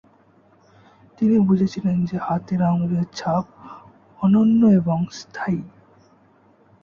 [1.17, 3.45] তিনি বুঝেছিলেন যে, হাতের আঙুলের ছাপ
[4.21, 5.61] অনন্য এবং স্থায়ী।